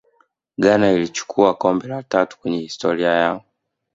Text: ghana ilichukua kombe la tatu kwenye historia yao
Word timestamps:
ghana 0.57 0.91
ilichukua 0.91 1.53
kombe 1.53 1.87
la 1.87 2.03
tatu 2.03 2.39
kwenye 2.39 2.57
historia 2.57 3.09
yao 3.11 3.43